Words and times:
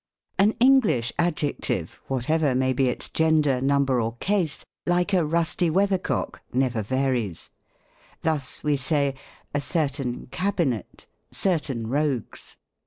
An 0.39 0.53
English 0.59 1.13
Adjective, 1.19 2.01
whatever 2.07 2.55
may 2.55 2.73
be 2.73 2.89
its 2.89 3.07
gender, 3.07 3.61
number, 3.61 4.01
or 4.01 4.15
case, 4.15 4.65
like 4.87 5.13
a 5.13 5.23
rusty 5.23 5.69
weathercock, 5.69 6.41
never 6.51 6.81
varies. 6.81 7.51
Thus 8.23 8.63
we 8.63 8.77
say, 8.77 9.13
"A 9.53 9.61
certain 9.61 10.25
cabinet; 10.31 11.05
certain 11.29 11.85
rogues." 11.85 12.57